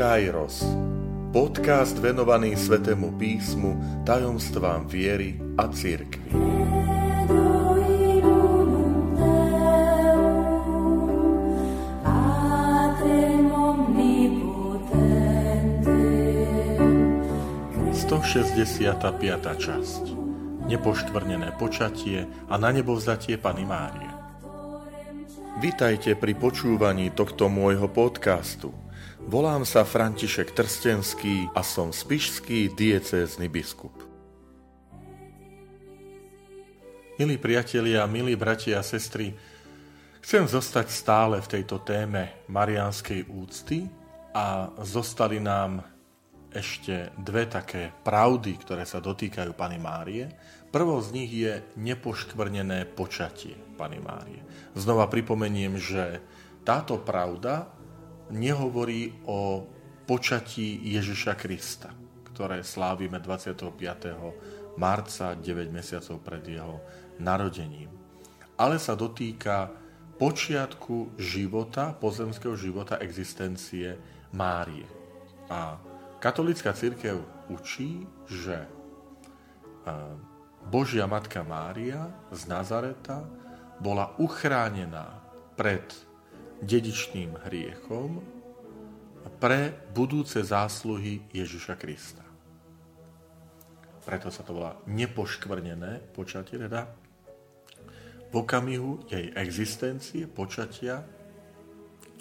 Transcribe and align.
Kairos. 0.00 0.64
Podcast 1.28 1.92
venovaný 2.00 2.56
Svetému 2.56 3.20
písmu, 3.20 4.00
tajomstvám 4.08 4.88
viery 4.88 5.36
a 5.60 5.68
cirkvi. 5.68 6.32
piata 19.20 19.52
časť 19.52 20.04
Nepoštvrnené 20.64 21.60
počatie 21.60 22.24
a 22.48 22.56
na 22.56 22.72
nebo 22.72 22.96
vzatie 22.96 23.36
Pany 23.36 23.68
Márie. 23.68 24.12
Vitajte 25.60 26.16
pri 26.16 26.32
počúvaní 26.40 27.12
tohto 27.12 27.52
môjho 27.52 27.84
podcastu– 27.92 28.72
Volám 29.28 29.68
sa 29.68 29.84
František 29.84 30.56
Trstenský 30.56 31.52
a 31.52 31.60
som 31.60 31.92
spišský 31.92 32.72
diecézny 32.72 33.52
biskup. 33.52 33.92
Milí 37.20 37.36
priatelia, 37.36 38.08
milí 38.08 38.32
bratia 38.32 38.80
a 38.80 38.86
sestry, 38.86 39.36
chcem 40.24 40.48
zostať 40.48 40.86
stále 40.88 41.36
v 41.44 41.50
tejto 41.52 41.84
téme 41.84 42.48
mariánskej 42.48 43.28
úcty 43.28 43.84
a 44.32 44.72
zostali 44.80 45.36
nám 45.36 45.84
ešte 46.48 47.12
dve 47.20 47.44
také 47.44 47.92
pravdy, 48.00 48.56
ktoré 48.56 48.88
sa 48.88 49.04
dotýkajú 49.04 49.52
Pany 49.52 49.76
Márie. 49.76 50.32
Prvou 50.72 50.96
z 51.04 51.12
nich 51.12 51.30
je 51.30 51.60
nepoškvrnené 51.76 52.88
počatie 52.96 53.54
Pany 53.76 54.00
Márie. 54.00 54.40
Znova 54.72 55.12
pripomeniem, 55.12 55.76
že 55.76 56.24
táto 56.64 56.96
pravda 56.96 57.79
nehovorí 58.30 59.26
o 59.26 59.66
počatí 60.06 60.90
Ježiša 60.90 61.38
Krista, 61.38 61.90
ktoré 62.30 62.66
slávime 62.66 63.22
25. 63.22 63.78
marca, 64.78 65.34
9 65.38 65.70
mesiacov 65.70 66.18
pred 66.22 66.42
jeho 66.46 66.82
narodením. 67.22 67.90
Ale 68.58 68.80
sa 68.82 68.98
dotýka 68.98 69.70
počiatku 70.20 71.16
života, 71.16 71.96
pozemského 71.96 72.58
života, 72.58 73.00
existencie 73.00 73.96
Márie. 74.36 74.84
A 75.48 75.80
katolická 76.20 76.76
církev 76.76 77.24
učí, 77.48 78.04
že 78.28 78.68
Božia 80.68 81.08
Matka 81.08 81.40
Mária 81.40 82.12
z 82.28 82.46
Nazareta 82.46 83.24
bola 83.80 84.12
uchránená 84.20 85.24
pred 85.56 85.88
dedičným 86.60 87.36
hriechom 87.48 88.20
pre 89.40 89.72
budúce 89.96 90.40
zásluhy 90.44 91.24
Ježiša 91.32 91.74
Krista. 91.80 92.24
Preto 94.04 94.28
sa 94.32 94.44
to 94.44 94.56
volá 94.56 94.76
nepoškvrnené 94.88 96.12
počatie, 96.12 96.56
teda 96.56 96.88
v 98.30 98.34
okamihu 98.34 99.10
jej 99.10 99.32
existencie, 99.34 100.30
počatia, 100.30 101.02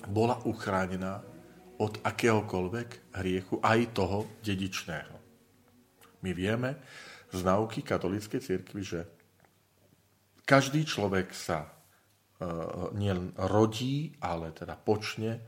bola 0.10 0.42
uchránená 0.48 1.22
od 1.80 2.02
akéhokoľvek 2.04 3.16
hriechu, 3.20 3.62
aj 3.64 3.80
toho 3.96 4.28
dedičného. 4.44 5.16
My 6.24 6.32
vieme 6.36 6.82
z 7.32 7.40
nauky 7.46 7.86
katolíckej 7.86 8.42
cirkvi, 8.44 8.82
že 8.84 9.02
každý 10.44 10.84
človek 10.84 11.32
sa 11.32 11.79
nielen 12.96 13.36
rodí, 13.36 14.16
ale 14.24 14.56
teda 14.56 14.80
počne 14.80 15.44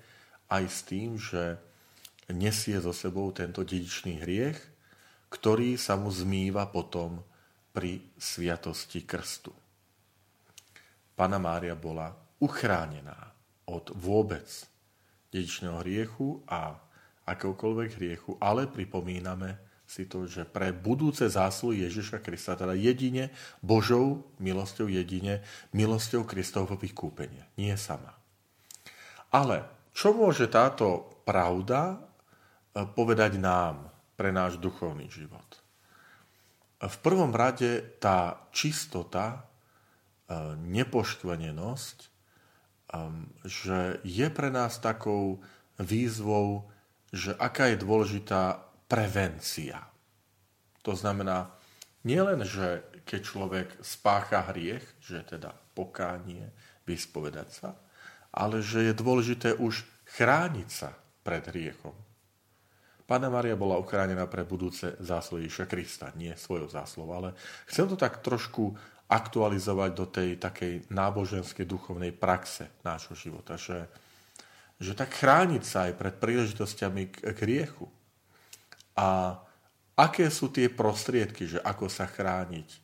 aj 0.51 0.63
s 0.67 0.79
tým, 0.83 1.15
že 1.15 1.55
nesie 2.35 2.79
so 2.83 2.91
sebou 2.91 3.31
tento 3.31 3.63
dedičný 3.63 4.19
hriech, 4.19 4.59
ktorý 5.31 5.79
sa 5.79 5.95
mu 5.95 6.11
zmýva 6.11 6.67
potom 6.67 7.23
pri 7.71 8.11
sviatosti 8.19 9.07
krstu. 9.07 9.55
Pana 11.15 11.39
Mária 11.39 11.75
bola 11.79 12.11
uchránená 12.43 13.31
od 13.71 13.95
vôbec 13.95 14.47
dedičného 15.31 15.79
hriechu 15.79 16.43
a 16.51 16.75
akéhokoľvek 17.23 17.89
hriechu, 17.95 18.35
ale 18.43 18.67
pripomíname, 18.67 19.70
si 19.91 20.07
to, 20.07 20.23
že 20.23 20.47
pre 20.47 20.71
budúce 20.71 21.27
zásluhy 21.27 21.83
Ježiša 21.83 22.23
Krista, 22.23 22.55
teda 22.55 22.71
jedine 22.71 23.27
Božou 23.59 24.23
milosťou, 24.39 24.87
jedine 24.87 25.43
milosťou 25.75 26.23
Kristovho 26.23 26.79
vykúpenia, 26.79 27.43
nie 27.59 27.75
sama. 27.75 28.15
Ale 29.35 29.67
čo 29.91 30.15
môže 30.15 30.47
táto 30.47 31.11
pravda 31.27 31.99
e, 32.71 32.87
povedať 32.87 33.35
nám 33.35 33.91
pre 34.15 34.31
náš 34.31 34.55
duchovný 34.63 35.11
život? 35.11 35.59
V 36.79 36.95
prvom 37.03 37.35
rade 37.35 37.83
tá 37.99 38.47
čistota, 38.55 39.35
e, 39.35 39.39
nepoškvenenosť, 40.55 41.97
e, 41.99 42.07
že 43.43 43.99
je 44.07 44.27
pre 44.31 44.47
nás 44.47 44.79
takou 44.79 45.43
výzvou, 45.75 46.71
že 47.11 47.35
aká 47.35 47.75
je 47.75 47.83
dôležitá 47.83 48.70
prevencia. 48.91 49.79
To 50.83 50.91
znamená, 50.91 51.47
nielen, 52.03 52.43
že 52.43 52.83
keď 53.07 53.21
človek 53.23 53.67
spácha 53.79 54.51
hriech, 54.51 54.83
že 54.99 55.23
teda 55.23 55.55
pokánie, 55.71 56.51
vyspovedať 56.83 57.49
sa, 57.55 57.69
ale 58.35 58.59
že 58.59 58.91
je 58.91 58.93
dôležité 58.95 59.55
už 59.55 59.87
chrániť 60.19 60.67
sa 60.67 60.91
pred 61.23 61.39
hriechom. 61.47 61.95
Pána 63.07 63.31
Maria 63.31 63.55
bola 63.59 63.79
uchránená 63.79 64.27
pre 64.27 64.43
budúce 64.47 64.95
zásluhy 64.99 65.47
Ježiša 65.47 65.67
Krista, 65.67 66.07
nie 66.15 66.31
svojou 66.35 66.67
záslov, 66.67 67.07
ale 67.11 67.29
chcem 67.67 67.87
to 67.87 67.95
tak 67.95 68.19
trošku 68.23 68.75
aktualizovať 69.11 69.91
do 69.91 70.05
tej 70.07 70.39
takej 70.39 70.87
náboženskej 70.87 71.67
duchovnej 71.67 72.15
praxe 72.15 72.71
nášho 72.87 73.11
života, 73.15 73.59
že, 73.59 73.87
že 74.79 74.95
tak 74.95 75.11
chrániť 75.11 75.63
sa 75.63 75.91
aj 75.91 75.93
pred 75.99 76.15
príležitostiami 76.15 77.03
k, 77.11 77.15
k 77.35 77.37
hriechu, 77.43 77.91
a 79.01 79.33
aké 79.97 80.29
sú 80.29 80.53
tie 80.53 80.69
prostriedky, 80.69 81.49
že 81.49 81.57
ako 81.57 81.89
sa 81.89 82.05
chrániť 82.05 82.69
e, 82.69 82.79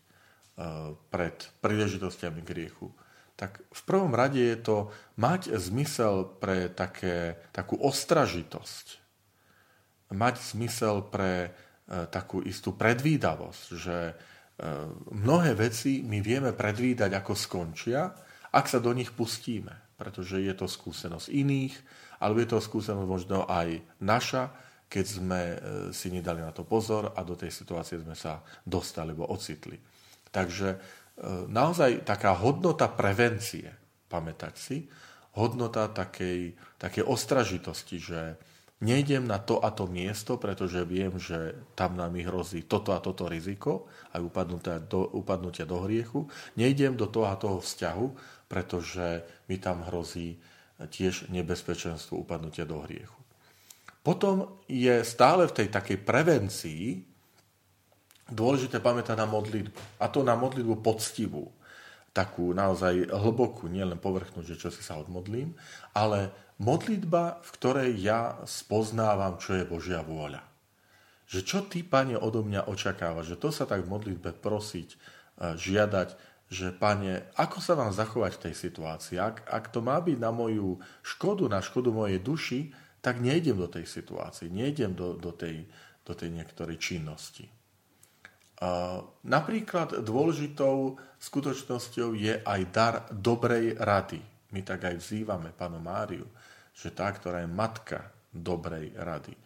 pred 1.13 1.37
príležitostiami 1.61 2.41
griechu. 2.41 2.89
Tak 3.37 3.61
v 3.69 3.81
prvom 3.85 4.17
rade 4.17 4.41
je 4.41 4.57
to 4.57 4.89
mať 5.21 5.53
zmysel 5.61 6.25
pre 6.41 6.73
také, 6.73 7.37
takú 7.53 7.77
ostražitosť. 7.77 9.05
Mať 10.17 10.41
zmysel 10.57 11.05
pre 11.05 11.33
e, 11.45 11.49
takú 12.09 12.41
istú 12.41 12.73
predvídavosť, 12.73 13.65
že 13.77 13.97
e, 14.09 14.13
mnohé 15.13 15.53
veci 15.53 16.01
my 16.01 16.17
vieme 16.17 16.49
predvídať, 16.49 17.13
ako 17.13 17.37
skončia, 17.37 18.09
ak 18.49 18.65
sa 18.65 18.81
do 18.81 18.89
nich 18.89 19.13
pustíme. 19.13 19.85
Pretože 19.97 20.41
je 20.41 20.53
to 20.53 20.65
skúsenosť 20.65 21.29
iných, 21.29 21.73
alebo 22.21 22.41
je 22.41 22.49
to 22.49 22.61
skúsenosť 22.61 23.09
možno 23.09 23.45
aj 23.49 23.81
naša, 24.01 24.53
keď 24.87 25.05
sme 25.05 25.41
e, 25.43 25.55
si 25.91 26.07
nedali 26.07 26.39
na 26.39 26.55
to 26.55 26.63
pozor 26.63 27.11
a 27.11 27.21
do 27.27 27.35
tej 27.35 27.51
situácie 27.51 27.99
sme 27.99 28.15
sa 28.15 28.39
dostali 28.63 29.11
alebo 29.11 29.27
ocitli. 29.27 29.75
Takže 30.31 30.67
e, 30.73 30.77
naozaj 31.51 32.07
taká 32.07 32.35
hodnota 32.39 32.87
prevencie, 32.87 33.67
pamätať 34.07 34.55
si, 34.55 34.87
hodnota 35.35 35.91
takej, 35.91 36.55
takej 36.79 37.03
ostražitosti, 37.03 37.99
že 37.99 38.39
nejdem 38.81 39.27
na 39.27 39.37
to 39.37 39.59
a 39.59 39.69
to 39.75 39.85
miesto, 39.85 40.39
pretože 40.39 40.81
viem, 40.87 41.13
že 41.19 41.53
tam 41.75 41.99
nám 41.99 42.15
hrozí 42.17 42.65
toto 42.65 42.95
a 42.95 43.03
toto 43.03 43.27
riziko, 43.29 43.91
aj 44.15 44.21
upadnutia 44.21 44.77
do, 44.81 45.05
upadnutia 45.13 45.65
do 45.65 45.83
hriechu. 45.85 46.25
Nejdem 46.57 46.97
do 46.97 47.09
toho 47.09 47.27
a 47.29 47.35
toho 47.37 47.59
vzťahu, 47.61 48.05
pretože 48.47 49.25
mi 49.49 49.57
tam 49.59 49.85
hrozí 49.85 50.39
tiež 50.77 51.33
nebezpečenstvo 51.33 52.21
upadnutia 52.21 52.69
do 52.69 52.81
hriechu. 52.85 53.16
Potom 54.07 54.63
je 54.71 55.03
stále 55.03 55.43
v 55.51 55.55
tej 55.59 55.67
takej 55.67 55.99
prevencii 55.99 57.03
dôležité 58.31 58.79
pamätať 58.79 59.19
na 59.19 59.27
modlitbu. 59.27 59.99
A 59.99 60.07
to 60.07 60.23
na 60.23 60.31
modlitbu 60.39 60.79
poctivú. 60.79 61.51
Takú 62.15 62.55
naozaj 62.55 63.11
hlbokú, 63.11 63.67
nielen 63.67 63.99
povrchnú, 63.99 64.47
že 64.47 64.55
čo 64.55 64.71
si 64.71 64.79
sa 64.79 64.95
odmodlím, 64.95 65.51
ale 65.91 66.31
modlitba, 66.55 67.43
v 67.43 67.49
ktorej 67.59 67.91
ja 67.99 68.39
spoznávam, 68.47 69.35
čo 69.43 69.59
je 69.59 69.67
Božia 69.67 69.99
vôľa. 69.99 70.39
Že 71.27 71.39
čo 71.43 71.59
ty, 71.67 71.83
Pane, 71.83 72.15
odo 72.15 72.47
mňa 72.47 72.71
očakáva, 72.71 73.27
že 73.27 73.35
to 73.35 73.51
sa 73.51 73.67
tak 73.67 73.83
v 73.83 73.91
modlitbe 73.91 74.39
prosiť, 74.39 74.89
e, 74.95 74.97
žiadať, 75.59 76.15
že 76.47 76.71
Pane, 76.71 77.27
ako 77.35 77.59
sa 77.59 77.75
vám 77.75 77.91
zachovať 77.91 78.39
v 78.39 78.43
tej 78.47 78.53
situácii? 78.55 79.19
Ak, 79.19 79.43
ak 79.43 79.67
to 79.67 79.83
má 79.83 79.99
byť 79.99 80.15
na 80.15 80.31
moju 80.31 80.79
škodu, 81.03 81.43
na 81.51 81.59
škodu 81.59 81.91
mojej 81.91 82.23
duši, 82.23 82.71
tak 83.07 83.23
nejdem 83.23 83.55
do 83.55 83.71
tej 83.71 83.87
situácie, 83.87 84.51
nejdem 84.51 84.91
do, 84.91 85.15
do, 85.15 85.31
tej, 85.31 85.63
do 86.03 86.11
tej 86.11 86.27
niektorej 86.27 86.75
činnosti. 86.75 87.47
Napríklad 89.23 90.03
dôležitou 90.03 90.99
skutočnosťou 91.15 92.19
je 92.19 92.43
aj 92.43 92.61
dar 92.67 92.95
dobrej 93.07 93.79
rady. 93.79 94.19
My 94.51 94.59
tak 94.59 94.91
aj 94.91 94.99
vzývame 94.99 95.55
Pánu 95.55 95.79
Máriu, 95.79 96.27
že 96.75 96.91
tá, 96.91 97.07
ktorá 97.07 97.47
je 97.47 97.49
matka 97.49 98.11
dobrej 98.27 98.91
rady. 98.99 99.39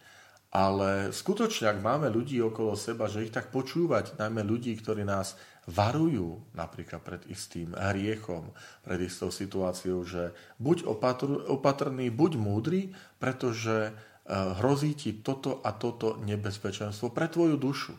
Ale 0.52 1.16
skutočne, 1.16 1.72
ak 1.72 1.80
máme 1.80 2.12
ľudí 2.12 2.36
okolo 2.44 2.76
seba, 2.76 3.08
že 3.08 3.24
ich 3.24 3.32
tak 3.32 3.48
počúvať, 3.48 4.20
najmä 4.20 4.44
ľudí, 4.44 4.76
ktorí 4.76 5.00
nás 5.00 5.32
varujú 5.64 6.44
napríklad 6.52 7.00
pred 7.00 7.24
istým 7.32 7.72
hriechom, 7.72 8.52
pred 8.84 9.00
istou 9.00 9.32
situáciou, 9.32 10.04
že 10.04 10.36
buď 10.60 10.84
opatrný, 11.48 12.12
buď 12.12 12.32
múdry, 12.36 12.92
pretože 13.16 13.88
eh, 13.88 13.92
hrozí 14.60 14.92
ti 14.92 15.24
toto 15.24 15.64
a 15.64 15.72
toto 15.72 16.20
nebezpečenstvo 16.20 17.16
pre 17.16 17.32
tvoju 17.32 17.56
dušu. 17.56 17.96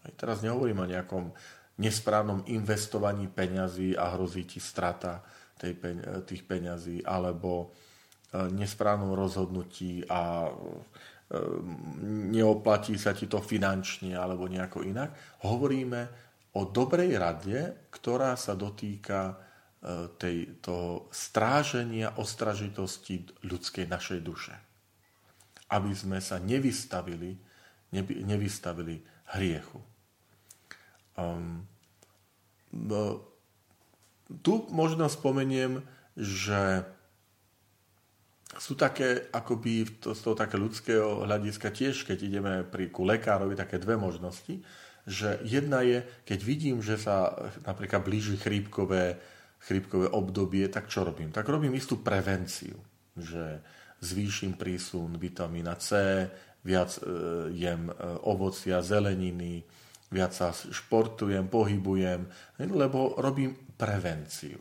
Aj 0.00 0.12
teraz 0.16 0.40
nehovorím 0.40 0.80
o 0.80 0.90
nejakom 0.90 1.36
nesprávnom 1.76 2.48
investovaní 2.48 3.28
peňazí 3.28 3.92
a 3.92 4.16
hrozí 4.16 4.48
ti 4.48 4.56
strata 4.56 5.20
tej, 5.60 5.76
tých 6.24 6.48
peňazí, 6.48 7.04
alebo 7.04 7.76
eh, 8.32 8.48
nesprávnom 8.48 9.12
rozhodnutí 9.12 10.08
a 10.08 10.48
neoplatí 12.30 12.98
sa 12.98 13.14
ti 13.14 13.30
to 13.30 13.38
finančne 13.38 14.18
alebo 14.18 14.50
nejako 14.50 14.82
inak. 14.82 15.14
Hovoríme 15.46 16.00
o 16.58 16.66
dobrej 16.66 17.14
rade, 17.14 17.86
ktorá 17.94 18.34
sa 18.34 18.58
dotýka 18.58 19.30
e, 19.30 19.34
tej, 20.18 20.58
toho 20.58 21.06
stráženia 21.14 22.18
ostražitosti 22.18 23.46
ľudskej 23.46 23.86
našej 23.86 24.20
duše. 24.26 24.54
Aby 25.70 25.94
sme 25.94 26.18
sa 26.18 26.42
nevystavili, 26.42 27.38
nevystavili 28.26 28.98
hriechu. 29.38 29.78
Um, 31.14 31.62
tu 34.42 34.66
možno 34.74 35.06
spomeniem, 35.06 35.86
že 36.18 36.82
sú 38.60 38.76
také, 38.76 39.32
akoby 39.32 40.04
to, 40.04 40.12
z 40.12 40.20
toho 40.20 40.36
také 40.36 40.60
ľudského 40.60 41.24
hľadiska 41.24 41.72
tiež, 41.72 42.04
keď 42.04 42.18
ideme 42.20 42.54
pri, 42.60 42.92
ku 42.92 43.08
lekárovi, 43.08 43.56
také 43.56 43.80
dve 43.80 43.96
možnosti, 43.96 44.60
že 45.08 45.40
jedna 45.48 45.80
je, 45.80 46.04
keď 46.28 46.40
vidím, 46.44 46.84
že 46.84 47.00
sa 47.00 47.32
napríklad 47.64 48.04
blíži 48.04 48.36
chrípkové, 48.36 49.16
chrípkové 49.64 50.12
obdobie, 50.12 50.68
tak 50.68 50.92
čo 50.92 51.08
robím? 51.08 51.32
Tak 51.32 51.48
robím 51.48 51.72
istú 51.72 52.04
prevenciu, 52.04 52.76
že 53.16 53.64
zvýšim 54.04 54.60
prísun 54.60 55.16
vitamína 55.16 55.80
C, 55.80 56.28
viac 56.60 57.00
e, 57.00 57.02
jem 57.56 57.88
e, 57.88 57.94
ovocia, 58.28 58.84
zeleniny, 58.84 59.64
viac 60.12 60.36
sa 60.36 60.52
športujem, 60.52 61.48
pohybujem, 61.48 62.28
lebo 62.60 63.16
robím 63.16 63.56
prevenciu. 63.72 64.60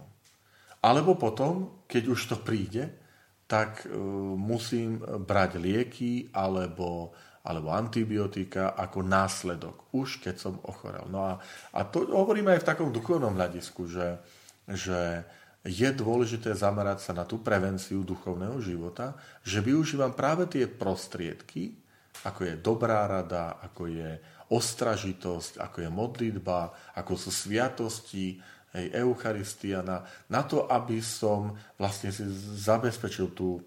Alebo 0.80 1.20
potom, 1.20 1.84
keď 1.84 2.04
už 2.08 2.20
to 2.32 2.38
príde, 2.40 3.09
tak 3.50 3.90
e, 3.90 3.98
musím 4.38 5.02
brať 5.02 5.58
lieky 5.58 6.30
alebo, 6.38 7.10
alebo 7.42 7.74
antibiotika 7.74 8.78
ako 8.78 9.02
následok, 9.02 9.90
už 9.98 10.22
keď 10.22 10.36
som 10.38 10.62
ochorel. 10.70 11.10
No 11.10 11.26
a, 11.26 11.42
a 11.74 11.82
to 11.82 12.06
hovoríme 12.14 12.54
aj 12.54 12.62
v 12.62 12.70
takom 12.70 12.94
duchovnom 12.94 13.34
hľadisku, 13.34 13.90
že, 13.90 14.22
že 14.70 15.26
je 15.66 15.90
dôležité 15.90 16.54
zamerať 16.54 17.10
sa 17.10 17.12
na 17.18 17.26
tú 17.26 17.42
prevenciu 17.42 18.06
duchovného 18.06 18.62
života, 18.62 19.18
že 19.42 19.66
využívam 19.66 20.14
práve 20.14 20.46
tie 20.46 20.70
prostriedky, 20.70 21.74
ako 22.22 22.54
je 22.54 22.56
dobrá 22.62 23.10
rada, 23.10 23.58
ako 23.66 23.90
je 23.90 24.10
ostražitosť, 24.50 25.58
ako 25.58 25.78
je 25.86 25.90
modlitba, 25.90 26.94
ako 26.98 27.14
sú 27.18 27.34
sviatosti, 27.34 28.38
hej, 28.74 28.86
Eucharistia, 28.94 29.82
na, 29.82 30.06
na 30.30 30.42
to, 30.46 30.70
aby 30.70 31.02
som 31.02 31.58
vlastne 31.80 32.14
si 32.14 32.26
zabezpečil 32.60 33.34
tú 33.34 33.62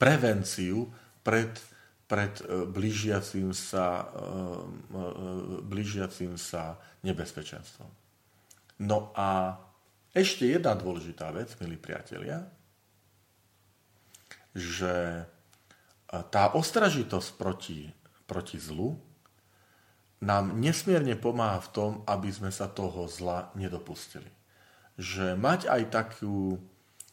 prevenciu 0.00 0.88
pred, 1.20 1.52
pred 2.08 2.32
e, 2.40 2.64
blížiacim 2.64 3.52
sa, 3.52 4.08
e, 4.08 4.28
e, 4.96 5.02
blížiacim 5.60 6.40
sa 6.40 6.80
nebezpečenstvom. 7.04 7.90
No 8.80 9.12
a 9.12 9.60
ešte 10.16 10.48
jedna 10.48 10.72
dôležitá 10.72 11.28
vec, 11.36 11.52
milí 11.60 11.76
priatelia, 11.76 12.48
že 14.56 15.22
tá 16.10 16.50
ostražitosť 16.58 17.28
proti, 17.38 17.86
proti 18.26 18.58
zlu 18.58 18.98
nám 20.20 20.60
nesmierne 20.60 21.16
pomáha 21.16 21.64
v 21.64 21.72
tom, 21.72 21.90
aby 22.04 22.28
sme 22.28 22.52
sa 22.52 22.68
toho 22.68 23.08
zla 23.08 23.48
nedopustili. 23.56 24.28
Že 25.00 25.40
mať 25.40 25.66
aj 25.68 25.82
takú, 25.88 26.60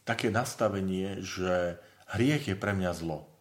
také 0.03 0.27
nastavenie, 0.27 1.23
že 1.23 1.79
hriech 2.11 2.51
je 2.51 2.55
pre 2.59 2.75
mňa 2.75 2.91
zlo. 2.91 3.31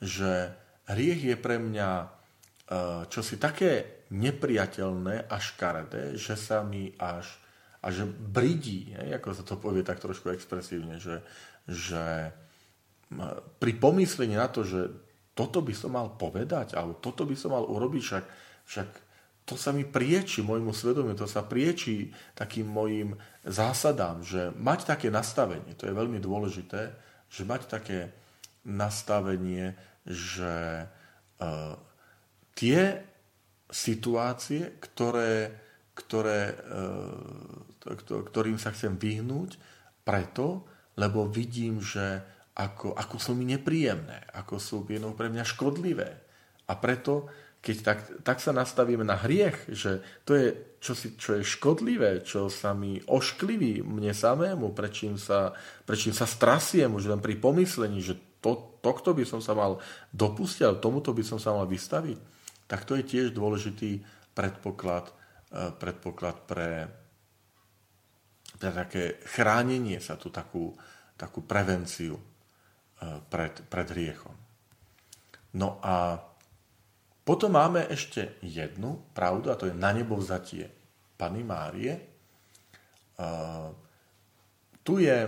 Že 0.00 0.56
hriech 0.88 1.20
je 1.20 1.36
pre 1.36 1.60
mňa 1.60 1.88
e, 2.00 2.06
čosi 3.12 3.36
také 3.36 4.04
nepriateľné 4.08 5.28
a 5.28 5.36
škaredé, 5.36 6.16
že 6.16 6.36
sa 6.40 6.64
mi 6.64 6.96
až, 6.96 7.28
až 7.84 8.08
bridí, 8.08 8.96
ako 8.96 9.28
sa 9.36 9.44
to 9.44 9.60
povie 9.60 9.84
tak 9.84 10.00
trošku 10.00 10.32
expresívne, 10.32 10.96
že, 10.96 11.20
že 11.68 12.32
pri 13.60 13.72
pomyslení 13.76 14.36
na 14.36 14.48
to, 14.48 14.64
že 14.64 14.92
toto 15.34 15.60
by 15.60 15.74
som 15.74 15.98
mal 15.98 16.14
povedať, 16.14 16.78
alebo 16.78 16.96
toto 16.96 17.26
by 17.26 17.34
som 17.34 17.52
mal 17.52 17.66
urobiť, 17.66 18.02
však 18.02 18.24
však 18.64 18.88
to 19.44 19.60
sa 19.60 19.76
mi 19.76 19.84
prieči 19.84 20.40
môjmu 20.40 20.72
svedomiu, 20.72 21.12
to 21.12 21.28
sa 21.28 21.44
prieči 21.44 22.08
takým 22.32 22.64
mojim 22.64 23.12
zásadám, 23.44 24.24
že 24.24 24.48
mať 24.56 24.88
také 24.88 25.12
nastavenie, 25.12 25.76
to 25.76 25.84
je 25.84 25.92
veľmi 25.92 26.16
dôležité, 26.16 26.96
že 27.28 27.42
mať 27.44 27.68
také 27.68 28.08
nastavenie, 28.64 29.76
že 30.08 30.88
uh, 31.44 31.76
tie 32.56 33.04
situácie, 33.68 34.80
ktoré, 34.80 35.52
ktoré, 35.92 36.56
uh, 36.56 38.00
ktorým 38.32 38.56
sa 38.56 38.72
chcem 38.72 38.96
vyhnúť, 38.96 39.60
preto, 40.08 40.64
lebo 40.96 41.28
vidím, 41.28 41.84
že 41.84 42.24
ako, 42.54 42.94
ako 42.96 43.16
sú 43.18 43.32
mi 43.34 43.44
nepríjemné, 43.44 44.30
ako 44.30 44.56
sú 44.56 44.76
jednou 44.86 45.12
pre 45.12 45.26
mňa 45.26 45.44
škodlivé. 45.44 46.10
A 46.70 46.72
preto 46.78 47.28
keď 47.64 47.76
tak, 47.80 47.98
tak 48.20 48.38
sa 48.44 48.52
nastavíme 48.52 49.08
na 49.08 49.16
hriech, 49.16 49.72
že 49.72 50.04
to 50.28 50.36
je 50.36 50.46
čosi, 50.84 51.16
čo 51.16 51.40
je 51.40 51.48
škodlivé, 51.48 52.20
čo 52.20 52.52
sa 52.52 52.76
mi 52.76 53.00
oškliví 53.00 53.80
mne 53.80 54.12
samému, 54.12 54.76
prečím 54.76 55.16
sa, 55.16 55.56
prečím 55.88 56.12
sa 56.12 56.28
strasiem 56.28 56.92
už 56.92 57.08
len 57.08 57.24
pri 57.24 57.40
pomyslení, 57.40 58.04
že 58.04 58.20
to, 58.44 58.76
tohto 58.84 59.16
by 59.16 59.24
som 59.24 59.40
sa 59.40 59.56
mal 59.56 59.80
dopustiť, 60.12 60.76
tomuto 60.76 61.16
by 61.16 61.24
som 61.24 61.40
sa 61.40 61.56
mal 61.56 61.64
vystaviť, 61.64 62.20
tak 62.68 62.84
to 62.84 63.00
je 63.00 63.08
tiež 63.08 63.32
dôležitý 63.32 64.04
predpoklad, 64.36 65.08
eh, 65.08 65.72
predpoklad 65.72 66.36
pre, 66.44 66.92
pre 68.60 68.70
také 68.76 69.24
chránenie 69.24 70.04
sa, 70.04 70.20
tú 70.20 70.28
takú, 70.28 70.76
takú 71.16 71.40
prevenciu 71.40 72.20
eh, 72.20 73.24
pred, 73.32 73.56
pred 73.72 73.88
hriechom. 73.88 74.36
No 75.56 75.80
a 75.80 76.20
potom 77.24 77.56
máme 77.56 77.88
ešte 77.88 78.36
jednu 78.44 79.00
pravdu, 79.16 79.48
a 79.48 79.56
to 79.56 79.66
je 79.66 79.74
na 79.74 79.96
nebo 79.96 80.20
vzatie 80.20 80.68
Pany 81.16 81.40
Márie. 81.40 81.96
Tu 84.84 84.94
je 85.00 85.18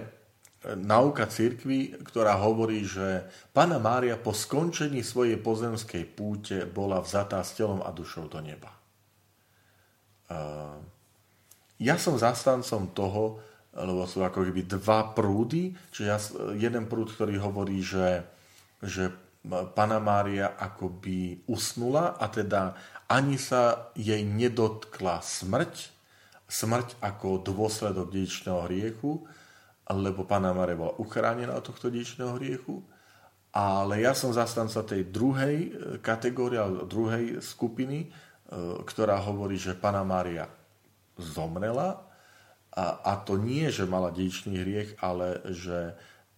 nauka 0.76 1.30
cirkvi, 1.30 1.96
ktorá 2.04 2.36
hovorí, 2.36 2.84
že 2.84 3.24
Pana 3.54 3.78
Mária 3.80 4.20
po 4.20 4.34
skončení 4.34 5.00
svojej 5.00 5.40
pozemskej 5.40 6.04
púte 6.10 6.68
bola 6.68 7.00
vzatá 7.00 7.40
s 7.40 7.54
telom 7.54 7.80
a 7.80 7.94
dušou 7.94 8.26
do 8.26 8.42
neba. 8.42 8.74
Ja 11.78 11.94
som 11.96 12.18
zastancom 12.18 12.90
toho, 12.92 13.40
lebo 13.76 14.08
sú 14.08 14.24
ako 14.24 14.42
keby 14.42 14.66
dva 14.66 15.12
prúdy, 15.14 15.76
čiže 15.92 16.34
jeden 16.56 16.88
prúd, 16.90 17.12
ktorý 17.12 17.36
hovorí, 17.38 17.78
že, 17.84 18.24
že 18.82 19.12
Pana 19.46 20.02
Mária 20.02 20.58
akoby 20.58 21.46
usnula 21.46 22.18
a 22.18 22.26
teda 22.26 22.74
ani 23.06 23.38
sa 23.38 23.94
jej 23.94 24.26
nedotkla 24.26 25.22
smrť, 25.22 25.74
smrť 26.50 26.88
ako 26.98 27.46
dôsledok 27.46 28.10
dedičného 28.10 28.66
hriechu, 28.66 29.22
lebo 29.86 30.26
Pana 30.26 30.50
Mária 30.50 30.74
bola 30.74 30.98
uchránená 30.98 31.54
od 31.54 31.62
tohto 31.62 31.86
dedičného 31.86 32.34
hriechu, 32.42 32.82
ale 33.56 34.04
ja 34.04 34.12
som 34.12 34.34
zastanca 34.36 34.84
tej 34.84 35.08
druhej 35.08 35.56
e, 35.56 35.68
kategórie, 36.04 36.60
druhej 36.84 37.40
skupiny, 37.40 38.04
e, 38.04 38.08
ktorá 38.84 39.16
hovorí, 39.22 39.56
že 39.56 39.78
Pana 39.78 40.04
Mária 40.04 40.50
zomrela. 41.16 42.04
A, 42.76 43.00
a 43.00 43.12
to 43.24 43.40
nie, 43.40 43.72
že 43.72 43.88
mala 43.88 44.12
dedičný 44.12 44.60
hriech, 44.60 45.00
ale 45.00 45.40
že 45.48 45.96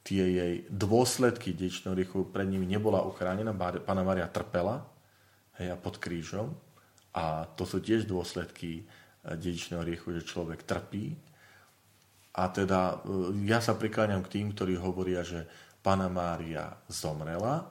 tie 0.09 0.25
jej 0.25 0.55
dôsledky 0.73 1.53
dedičného 1.53 1.93
hriechu 1.93 2.25
pred 2.33 2.49
nimi 2.49 2.65
nebola 2.65 3.05
uchránená. 3.05 3.53
Pána 3.85 4.00
Maria 4.00 4.25
trpela 4.25 4.88
hej, 5.61 5.69
a 5.69 5.77
pod 5.77 6.00
krížom. 6.00 6.49
A 7.12 7.45
to 7.53 7.69
sú 7.69 7.85
tiež 7.85 8.09
dôsledky 8.09 8.81
eh, 8.81 9.37
dedičného 9.37 9.85
riechu, 9.85 10.17
že 10.17 10.25
človek 10.25 10.65
trpí. 10.65 11.12
A 12.41 12.49
teda 12.49 13.05
eh, 13.05 13.45
ja 13.45 13.61
sa 13.61 13.77
prikláňam 13.77 14.25
k 14.25 14.41
tým, 14.41 14.57
ktorí 14.57 14.81
hovoria, 14.81 15.21
že 15.21 15.45
Pána 15.85 16.09
Mária 16.09 16.73
zomrela 16.88 17.69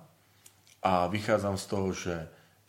a 0.85 1.09
vychádzam 1.09 1.57
z 1.57 1.65
toho, 1.65 1.89
že 1.89 2.15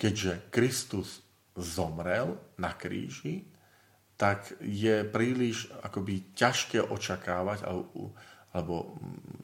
keďže 0.00 0.48
Kristus 0.48 1.20
zomrel 1.54 2.40
na 2.56 2.72
kríži, 2.72 3.44
tak 4.18 4.50
je 4.64 5.06
príliš 5.06 5.70
akoby 5.78 6.34
ťažké 6.34 6.82
očakávať 6.82 7.62
alebo, 7.68 8.16
alebo 8.52 8.96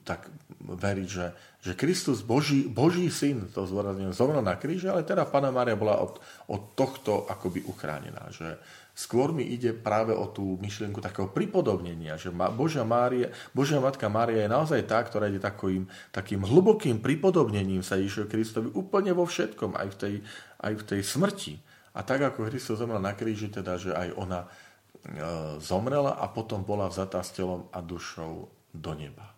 tak 0.05 0.33
veriť, 0.65 1.09
že, 1.09 1.27
že 1.61 1.73
Kristus, 1.77 2.25
Boží, 2.25 2.65
Boží 2.65 3.13
syn, 3.13 3.53
to 3.53 3.69
zdôrazňujem, 3.69 4.17
zomrel 4.17 4.41
na 4.41 4.57
kríži, 4.57 4.89
ale 4.89 5.05
teda 5.05 5.29
Pana 5.29 5.53
Mária 5.53 5.77
bola 5.77 6.01
od, 6.01 6.17
od 6.49 6.73
tohto 6.73 7.29
akoby 7.29 7.69
uchránená. 7.69 8.33
Že 8.33 8.57
skôr 8.97 9.37
mi 9.37 9.45
ide 9.45 9.77
práve 9.77 10.17
o 10.17 10.25
tú 10.33 10.57
myšlienku 10.57 11.05
takého 11.05 11.29
pripodobnenia, 11.29 12.17
že 12.17 12.33
Božia, 12.33 12.87
Mária, 12.87 13.29
Božia 13.53 13.77
Matka 13.77 14.09
Mária 14.09 14.49
je 14.49 14.55
naozaj 14.55 14.81
tá, 14.89 15.05
ktorá 15.05 15.29
ide 15.29 15.43
takým, 15.43 15.85
takým 16.09 16.41
hlbokým 16.41 17.05
pripodobnením 17.05 17.85
sa 17.85 18.01
Ježišovi 18.01 18.29
Kristovi 18.33 18.69
úplne 18.73 19.13
vo 19.13 19.29
všetkom, 19.29 19.77
aj 19.77 19.89
v 19.93 19.97
tej, 20.01 20.15
aj 20.65 20.73
v 20.81 20.83
tej 20.97 21.01
smrti. 21.05 21.55
A 21.95 22.01
tak 22.03 22.25
ako 22.25 22.49
Kristus 22.49 22.81
zomrel 22.81 23.05
na 23.05 23.13
kríži, 23.13 23.53
teda, 23.53 23.77
že 23.77 23.93
aj 23.93 24.17
ona 24.17 24.41
e, 24.43 24.49
zomrela 25.63 26.19
a 26.19 26.27
potom 26.27 26.67
bola 26.67 26.91
vzatá 26.91 27.23
s 27.23 27.37
telom 27.37 27.71
a 27.71 27.79
dušou 27.85 28.64
do 28.75 28.93
neba. 28.99 29.31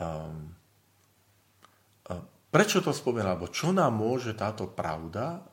Um, 0.00 0.56
prečo 2.48 2.80
to 2.80 2.96
spomínam? 2.96 3.36
Lebo 3.36 3.52
čo 3.52 3.70
nám 3.70 3.92
môže 3.92 4.32
táto 4.32 4.72
pravda, 4.72 5.44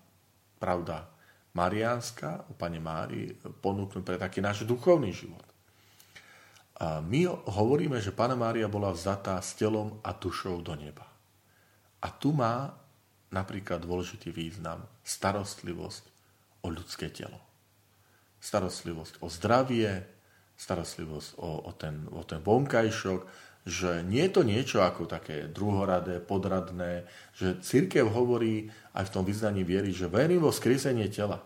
pravda 0.57 1.11
mariánska 1.53 2.47
o 2.47 2.55
Pane 2.55 2.79
Mári, 2.79 3.35
ponúknuť 3.35 4.03
pre 4.03 4.15
taký 4.15 4.39
náš 4.39 4.63
duchovný 4.63 5.11
život? 5.11 5.43
A 6.79 7.03
my 7.03 7.27
hovoríme, 7.27 7.99
že 7.99 8.15
Pana 8.15 8.39
Mária 8.39 8.71
bola 8.71 8.95
vzatá 8.95 9.35
s 9.43 9.51
telom 9.59 9.99
a 9.99 10.15
dušou 10.15 10.63
do 10.63 10.71
neba. 10.79 11.03
A 11.99 12.07
tu 12.07 12.31
má 12.31 12.71
napríklad 13.35 13.83
dôležitý 13.83 14.31
význam 14.31 14.87
starostlivosť 15.03 16.03
o 16.63 16.71
ľudské 16.71 17.11
telo. 17.11 17.35
Starostlivosť 18.39 19.19
o 19.19 19.27
zdravie, 19.27 20.07
starostlivosť 20.59 21.39
o, 21.39 21.65
o, 21.65 21.71
ten, 21.71 22.03
o 22.11 22.21
ten 22.27 22.43
vonkajšok, 22.43 23.47
že 23.63 24.03
nie 24.03 24.27
je 24.27 24.33
to 24.35 24.43
niečo 24.43 24.83
ako 24.83 25.07
také 25.07 25.47
druhoradé, 25.47 26.19
podradné, 26.19 27.07
že 27.31 27.63
církev 27.63 28.11
hovorí 28.11 28.67
aj 28.91 29.07
v 29.07 29.13
tom 29.13 29.23
vyznaní 29.23 29.63
viery, 29.63 29.95
že 29.95 30.11
verím 30.11 30.43
vo 30.43 30.51
skriesenie 30.51 31.07
tela. 31.07 31.39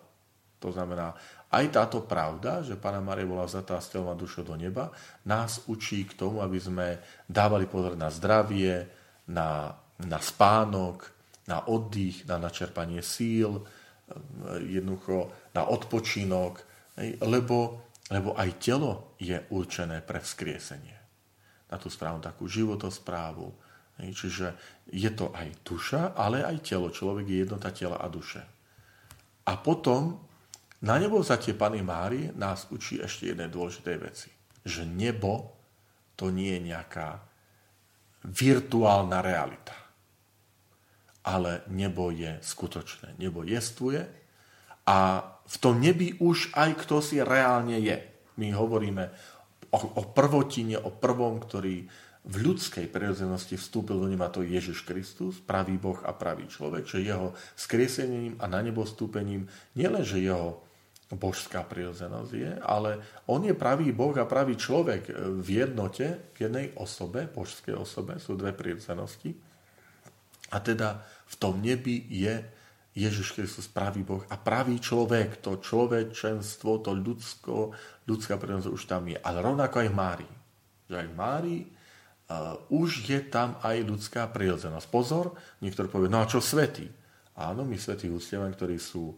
To 0.64 0.72
znamená, 0.72 1.14
aj 1.54 1.66
táto 1.70 2.02
pravda, 2.02 2.66
že 2.66 2.80
Pána 2.80 3.04
Maria 3.04 3.30
bola 3.30 3.46
vzatá 3.46 3.78
s 3.78 3.94
telom 3.94 4.10
a 4.10 4.18
do 4.18 4.56
neba, 4.58 4.90
nás 5.30 5.62
učí 5.70 6.10
k 6.10 6.18
tomu, 6.18 6.42
aby 6.42 6.58
sme 6.58 6.98
dávali 7.30 7.70
pozor 7.70 7.94
na 7.94 8.10
zdravie, 8.10 8.90
na, 9.30 9.70
na 10.02 10.18
spánok, 10.18 11.14
na 11.46 11.68
oddych, 11.70 12.26
na 12.26 12.42
načerpanie 12.42 13.04
síl, 13.04 13.62
jednoducho 14.66 15.30
na 15.54 15.68
odpočinok, 15.70 16.64
lebo, 17.22 17.86
lebo 18.14 18.38
aj 18.38 18.62
telo 18.62 19.18
je 19.18 19.42
určené 19.50 20.06
pre 20.06 20.22
vzkriesenie 20.22 20.94
na 21.74 21.82
tú 21.82 21.90
správnu 21.90 22.22
takú 22.22 22.46
životosprávu. 22.46 23.50
Čiže 23.98 24.54
je 24.94 25.10
to 25.10 25.34
aj 25.34 25.66
duša, 25.66 26.14
ale 26.14 26.46
aj 26.46 26.62
telo. 26.62 26.94
Človek 26.94 27.26
je 27.26 27.42
jednota 27.42 27.74
tela 27.74 27.98
a 27.98 28.06
duše. 28.06 28.46
A 29.50 29.58
potom 29.58 30.22
na 30.86 31.02
nebo 31.02 31.18
za 31.26 31.42
tie 31.42 31.58
Pany 31.58 31.82
Mári 31.82 32.30
nás 32.38 32.70
učí 32.70 33.02
ešte 33.02 33.34
jednej 33.34 33.50
dôležitej 33.50 33.98
veci. 33.98 34.30
Že 34.62 34.86
nebo 34.86 35.58
to 36.14 36.30
nie 36.30 36.54
je 36.60 36.70
nejaká 36.70 37.24
virtuálna 38.28 39.24
realita. 39.26 39.74
Ale 41.26 41.66
nebo 41.72 42.14
je 42.14 42.38
skutočné. 42.44 43.18
Nebo 43.18 43.42
jestvuje 43.48 44.23
a 44.84 45.24
v 45.44 45.56
tom 45.60 45.80
nebi 45.80 46.16
už 46.20 46.56
aj 46.56 46.84
kto 46.84 47.04
si 47.04 47.20
reálne 47.20 47.80
je. 47.80 48.00
My 48.40 48.52
hovoríme 48.56 49.12
o, 49.72 49.80
o 50.00 50.04
prvotine, 50.12 50.80
o 50.80 50.90
prvom, 50.92 51.40
ktorý 51.40 51.88
v 52.24 52.36
ľudskej 52.40 52.88
prirodzenosti 52.88 53.60
vstúpil 53.60 54.00
do 54.00 54.08
neba, 54.08 54.32
to 54.32 54.48
je 54.48 54.56
Ježiš 54.56 54.88
Kristus, 54.88 55.44
pravý 55.44 55.76
Boh 55.76 56.00
a 56.08 56.16
pravý 56.16 56.48
človek, 56.48 56.88
že 56.88 57.04
jeho 57.04 57.36
skriesením 57.60 58.40
a 58.40 58.48
na 58.48 58.64
nebo 58.64 58.88
stúpením 58.88 59.52
nielenže 59.76 60.24
jeho 60.24 60.64
božská 61.12 61.68
prirodzenosť 61.68 62.32
je, 62.32 62.52
ale 62.64 63.04
on 63.28 63.44
je 63.44 63.52
pravý 63.52 63.92
Boh 63.92 64.16
a 64.16 64.24
pravý 64.24 64.56
človek 64.56 65.12
v 65.44 65.48
jednote, 65.62 66.32
v 66.34 66.38
jednej 66.48 66.68
osobe, 66.80 67.28
božskej 67.28 67.76
osobe, 67.76 68.18
sú 68.24 68.40
dve 68.40 68.56
prirodzenosti. 68.56 69.36
A 70.56 70.64
teda 70.64 71.04
v 71.28 71.36
tom 71.38 71.60
nebi 71.60 72.08
je 72.08 72.40
Ježiš 72.94 73.34
Kristus 73.34 73.66
pravý 73.66 74.06
Boh 74.06 74.22
a 74.30 74.38
pravý 74.38 74.78
človek, 74.78 75.42
to 75.42 75.58
človečenstvo, 75.58 76.86
to 76.86 76.94
ľudsko, 76.94 77.74
ľudská 78.06 78.38
prírodzenosť 78.38 78.70
už 78.70 78.84
tam 78.86 79.10
je. 79.10 79.18
Ale 79.18 79.42
rovnako 79.42 79.82
aj 79.82 79.90
v 79.90 79.98
Márii. 79.98 80.34
Že 80.86 80.96
aj 81.02 81.08
v 81.10 81.16
Márii 81.18 81.62
uh, 81.66 82.54
už 82.70 83.10
je 83.10 83.20
tam 83.26 83.58
aj 83.66 83.78
ľudská 83.82 84.30
prírodzenosť. 84.30 84.88
Pozor, 84.94 85.34
niektorí 85.66 85.90
povedia, 85.90 86.14
no 86.14 86.22
a 86.22 86.30
čo 86.30 86.38
svetí? 86.38 86.86
Áno, 87.34 87.66
my 87.66 87.74
svetí 87.82 88.14
uctievame, 88.14 88.54
ktorí 88.54 88.78
sú 88.78 89.10
uh, 89.10 89.18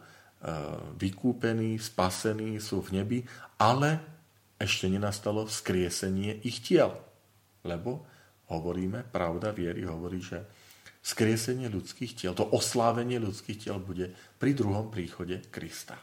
vykúpení, 0.96 1.76
spasení, 1.76 2.64
sú 2.64 2.80
v 2.80 3.04
nebi, 3.04 3.20
ale 3.60 4.00
ešte 4.56 4.88
nenastalo 4.88 5.44
vzkriesenie 5.44 6.48
ich 6.48 6.64
tiel. 6.64 6.96
Lebo 7.68 8.08
hovoríme, 8.48 9.04
pravda 9.04 9.52
viery 9.52 9.84
hovorí, 9.84 10.24
že 10.24 10.40
skriesenie 11.06 11.70
ľudských 11.70 12.18
tiel, 12.18 12.34
to 12.34 12.50
oslávenie 12.50 13.22
ľudských 13.22 13.70
tiel 13.70 13.78
bude 13.78 14.10
pri 14.42 14.58
druhom 14.58 14.90
príchode 14.90 15.46
Krista. 15.54 16.02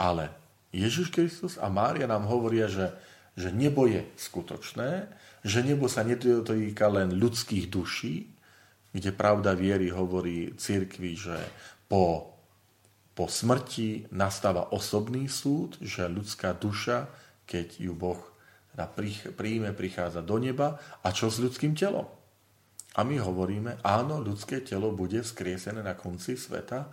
Ale 0.00 0.32
Ježiš 0.72 1.12
Kristus 1.12 1.60
a 1.60 1.68
Mária 1.68 2.08
nám 2.08 2.24
hovoria, 2.24 2.64
že, 2.64 2.96
že 3.36 3.52
nebo 3.52 3.84
je 3.84 4.00
skutočné, 4.16 5.12
že 5.44 5.60
nebo 5.60 5.84
sa 5.84 6.00
netýka 6.00 6.88
len 6.88 7.12
ľudských 7.12 7.68
duší, 7.68 8.24
kde 8.96 9.12
pravda 9.12 9.52
viery 9.52 9.92
hovorí 9.92 10.56
cirkvi, 10.56 11.12
že 11.12 11.36
po, 11.84 12.32
po 13.12 13.28
smrti 13.28 14.08
nastáva 14.16 14.72
osobný 14.72 15.28
súd, 15.28 15.76
že 15.84 16.08
ľudská 16.08 16.56
duša, 16.56 17.04
keď 17.44 17.68
ju 17.84 17.92
Boh 17.92 18.20
príjme, 19.36 19.72
prichádza 19.76 20.24
do 20.24 20.36
neba. 20.40 20.80
A 21.04 21.12
čo 21.12 21.28
s 21.28 21.40
ľudským 21.40 21.76
telom? 21.76 22.08
A 22.96 23.04
my 23.04 23.20
hovoríme, 23.20 23.84
áno, 23.84 24.24
ľudské 24.24 24.64
telo 24.64 24.88
bude 24.96 25.20
vzkriesené 25.20 25.84
na 25.84 25.92
konci 25.92 26.32
sveta 26.32 26.80
e, 26.80 26.88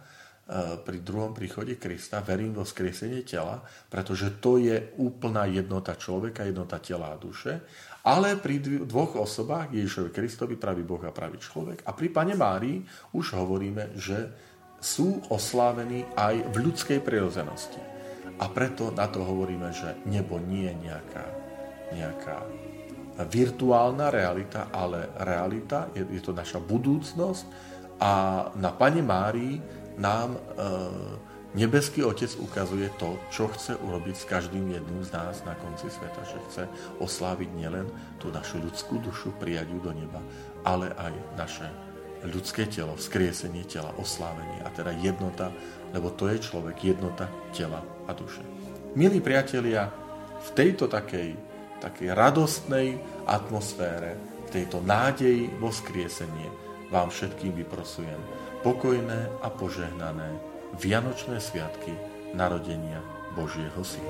pri 0.83 0.99
druhom 0.99 1.31
príchode 1.31 1.79
Krista. 1.79 2.19
Verím 2.19 2.59
vo 2.59 2.67
vzkriesenie 2.67 3.23
tela, 3.23 3.63
pretože 3.87 4.43
to 4.43 4.59
je 4.59 4.91
úplná 4.99 5.47
jednota 5.47 5.95
človeka, 5.95 6.43
jednota 6.43 6.83
tela 6.83 7.15
a 7.15 7.19
duše. 7.19 7.63
Ale 8.03 8.35
pri 8.35 8.83
dvoch 8.83 9.15
osobách, 9.15 9.71
Ježišovi 9.71 10.11
Kristovi, 10.11 10.59
pravý 10.59 10.83
Boh 10.83 10.99
a 11.07 11.15
pravý 11.15 11.39
človek, 11.39 11.87
a 11.87 11.95
pri 11.95 12.11
Pane 12.11 12.35
Márii 12.35 12.83
už 13.15 13.39
hovoríme, 13.39 13.95
že 13.95 14.27
sú 14.83 15.23
oslávení 15.31 16.03
aj 16.19 16.51
v 16.51 16.55
ľudskej 16.67 16.99
prirodzenosti. 16.99 17.79
A 18.43 18.51
preto 18.51 18.91
na 18.91 19.07
to 19.07 19.23
hovoríme, 19.23 19.71
že 19.71 19.95
nebo 20.03 20.35
nie 20.35 20.67
je 20.67 20.91
nejaká, 20.91 21.25
nejaká 21.95 22.37
virtuálna 23.17 24.09
realita, 24.09 24.73
ale 24.73 25.13
realita, 25.21 25.93
je, 25.93 26.01
je 26.09 26.21
to 26.21 26.33
naša 26.33 26.57
budúcnosť 26.57 27.45
a 28.01 28.11
na 28.57 28.73
Pane 28.73 29.05
Márii 29.05 29.61
nám 30.01 30.33
e, 30.33 30.39
nebeský 31.53 32.01
Otec 32.01 32.33
ukazuje 32.41 32.89
to, 32.97 33.21
čo 33.29 33.53
chce 33.53 33.77
urobiť 33.77 34.15
s 34.17 34.25
každým 34.25 34.65
jedným 34.73 35.05
z 35.05 35.13
nás 35.13 35.45
na 35.45 35.53
konci 35.53 35.93
sveta, 35.93 36.21
že 36.25 36.37
chce 36.49 36.63
osláviť 36.97 37.49
nielen 37.53 37.85
tú 38.17 38.33
našu 38.33 38.57
ľudskú 38.57 38.97
dušu, 38.97 39.37
prijať 39.37 39.69
ju 39.69 39.79
do 39.79 39.93
neba, 39.93 40.21
ale 40.65 40.89
aj 40.97 41.13
naše 41.37 41.69
ľudské 42.25 42.65
telo, 42.65 42.97
vzkriesenie 42.97 43.67
tela, 43.67 43.93
oslávenie 43.99 44.63
a 44.65 44.71
teda 44.73 44.95
jednota, 44.97 45.53
lebo 45.91 46.09
to 46.15 46.31
je 46.31 46.41
človek, 46.41 46.81
jednota 46.81 47.29
tela 47.53 47.83
a 48.09 48.11
duše. 48.15 48.41
Milí 48.97 49.19
priatelia, 49.19 49.91
v 50.43 50.49
tejto 50.55 50.91
takej 50.91 51.52
takej 51.83 52.15
radostnej 52.15 52.95
atmosfére, 53.27 54.15
v 54.47 54.49
tejto 54.55 54.79
nádeji 54.79 55.51
vo 55.59 55.67
skriesenie 55.67 56.47
vám 56.87 57.11
všetkým 57.11 57.59
vyprosujem 57.59 58.21
pokojné 58.63 59.27
a 59.43 59.51
požehnané 59.51 60.31
Vianočné 60.79 61.37
sviatky 61.37 61.93
narodenia 62.33 62.97
Božieho 63.35 63.83
Syna. 63.85 64.09